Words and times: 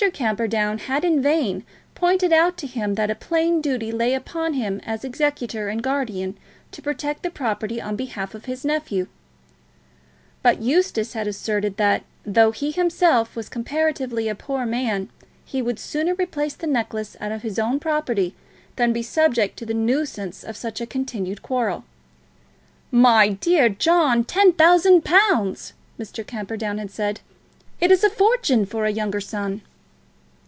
Camperdown 0.13 0.79
had 0.79 1.05
in 1.05 1.21
vain 1.21 1.63
pointed 1.93 2.33
out 2.33 2.57
to 2.57 2.65
him 2.65 2.95
that 2.95 3.11
a 3.11 3.15
plain 3.15 3.61
duty 3.61 3.91
lay 3.91 4.15
upon 4.15 4.53
him 4.55 4.81
as 4.83 5.03
executor 5.05 5.69
and 5.69 5.83
guardian 5.83 6.35
to 6.71 6.81
protect 6.81 7.21
the 7.21 7.29
property 7.29 7.79
on 7.79 7.95
behalf 7.95 8.33
of 8.33 8.45
his 8.45 8.65
nephew; 8.65 9.05
but 10.41 10.59
Eustace 10.59 11.13
had 11.13 11.27
asserted 11.27 11.77
that, 11.77 12.01
though 12.25 12.49
he 12.49 12.71
himself 12.71 13.35
was 13.35 13.47
comparatively 13.47 14.27
a 14.27 14.33
poor 14.33 14.65
man, 14.65 15.07
he 15.45 15.61
would 15.61 15.77
sooner 15.77 16.15
replace 16.15 16.55
the 16.55 16.65
necklace 16.65 17.15
out 17.21 17.31
of 17.31 17.43
his 17.43 17.59
own 17.59 17.79
property, 17.79 18.33
than 18.77 18.91
be 18.91 19.03
subject 19.03 19.55
to 19.55 19.67
the 19.67 19.73
nuisance 19.75 20.43
of 20.43 20.57
such 20.57 20.81
a 20.81 20.87
continued 20.87 21.43
quarrel. 21.43 21.83
"My 22.89 23.29
dear 23.29 23.69
John; 23.69 24.23
ten 24.23 24.53
thousand 24.53 25.05
pounds!" 25.05 25.73
Mr. 25.99 26.25
Camperdown 26.25 26.79
had 26.79 26.89
said. 26.89 27.19
"It 27.79 27.91
is 27.91 28.03
a 28.03 28.09
fortune 28.09 28.65
for 28.65 28.85
a 28.85 28.89
younger 28.91 29.21
son." 29.21 29.61